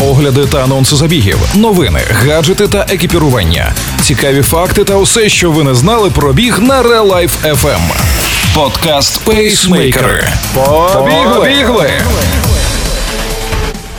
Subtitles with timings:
[0.00, 3.72] огляди та анонси забігів, новини, гаджети та екіпірування,
[4.02, 7.80] цікаві факти та усе, що ви не знали про біг на Real Life FM.
[8.54, 10.28] Подкаст Пейсмейкери.
[11.34, 11.90] Побігли!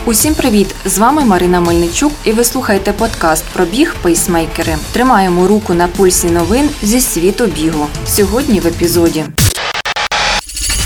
[0.05, 0.75] Усім привіт!
[0.85, 4.75] З вами Марина Мельничук, і ви слухаєте подкаст про біг пейсмейкери.
[4.91, 7.87] Тримаємо руку на пульсі новин зі світу бігу.
[8.07, 9.23] Сьогодні в епізоді.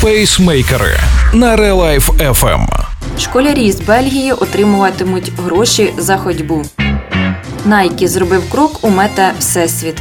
[0.02, 1.00] Пейсмейкери
[1.34, 2.81] на Real Life FM.
[3.20, 6.64] Школярі з Бельгії отримуватимуть гроші за ходьбу.
[7.66, 9.96] Найкі зробив крок у мета Всесвіт.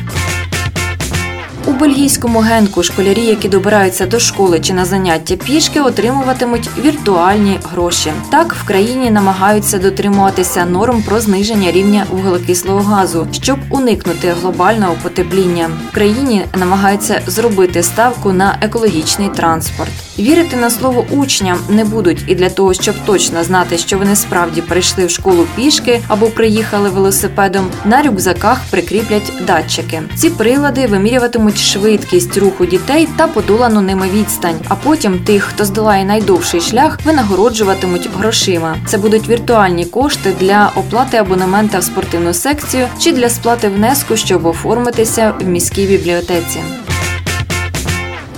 [1.66, 8.12] У бельгійському генку школярі, які добираються до школи чи на заняття пішки, отримуватимуть віртуальні гроші.
[8.30, 15.70] Так в країні намагаються дотримуватися норм про зниження рівня вуглекислого газу, щоб уникнути глобального потепління.
[15.90, 19.90] В країні намагаються зробити ставку на екологічний транспорт.
[20.18, 24.62] Вірити на слово учням не будуть, і для того, щоб точно знати, що вони справді
[24.62, 30.02] прийшли в школу пішки або приїхали велосипедом, на рюкзаках прикріплять датчики.
[30.16, 34.60] Ці прилади вимірюватимуть швидкість руху дітей та подолану ними відстань.
[34.68, 38.76] А потім тих, хто здолає найдовший шлях, винагороджуватимуть грошима.
[38.86, 44.46] Це будуть віртуальні кошти для оплати абонемента в спортивну секцію чи для сплати внеску, щоб
[44.46, 46.60] оформитися в міській бібліотеці.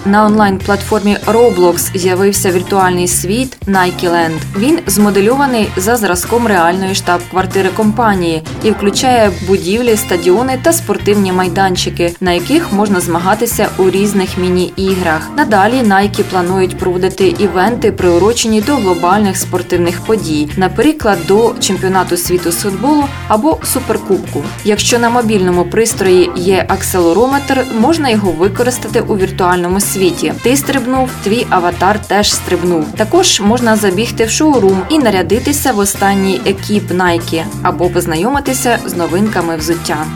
[0.05, 4.39] На онлайн-платформі Roblox з'явився віртуальний світ Nike Land.
[4.59, 12.33] Він змодельований за зразком реальної штаб-квартири компанії і включає будівлі, стадіони та спортивні майданчики, на
[12.33, 15.31] яких можна змагатися у різних міні-іграх.
[15.37, 22.57] Надалі Nike планують проводити івенти, приурочені до глобальних спортивних подій, наприклад, до чемпіонату світу з
[22.57, 24.45] футболу або суперкубку.
[24.65, 30.33] Якщо на мобільному пристрої є акселерометр, можна його використати у віртуальному світі світі.
[30.43, 32.87] Ти стрибнув, твій аватар теж стрибнув.
[32.97, 39.57] Також можна забігти в шоурум і нарядитися в останній екіп Nike або познайомитися з новинками
[39.57, 40.07] взуття.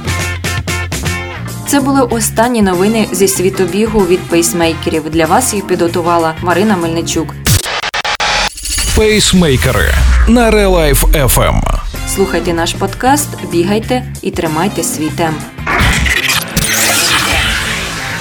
[1.69, 5.11] Це були останні новини зі світу бігу від пейсмейкерів.
[5.11, 7.35] Для вас їх підготувала Марина Мельничук.
[8.97, 9.95] Пейсмейкери
[10.29, 11.61] на Life FM.
[12.15, 15.56] Слухайте наш подкаст, бігайте і тримайте свій темп.